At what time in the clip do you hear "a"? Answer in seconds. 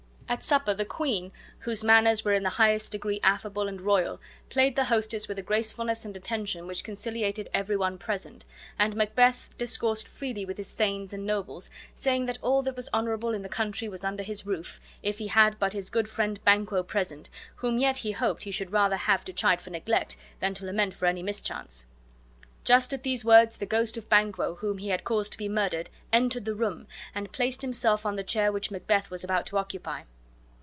5.37-5.41